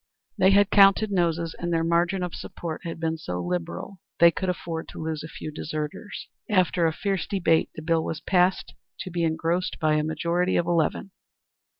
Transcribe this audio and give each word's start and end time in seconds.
They 0.35 0.49
had 0.49 0.71
counted 0.71 1.11
noses, 1.11 1.53
and 1.59 1.71
their 1.71 1.83
margin 1.83 2.23
of 2.23 2.33
support 2.33 2.81
had 2.85 2.99
been 2.99 3.19
so 3.19 3.39
liberal 3.39 3.99
they 4.19 4.31
could 4.31 4.49
afford 4.49 4.87
to 4.87 4.99
lose 4.99 5.21
a 5.21 5.27
few 5.27 5.51
deserters. 5.51 6.27
After 6.49 6.87
a 6.87 6.91
fierce 6.91 7.27
debate 7.27 7.69
the 7.75 7.83
bill 7.83 8.03
was 8.03 8.19
passed 8.19 8.73
to 9.01 9.11
be 9.11 9.21
engrossed 9.23 9.77
by 9.79 9.93
a 9.97 10.03
majority 10.03 10.57
of 10.57 10.65
eleven. 10.65 11.11